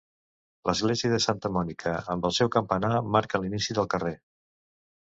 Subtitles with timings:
[0.69, 4.17] L'església de Santa Mònica, amb el seu campanar, marca l'inici del carrer.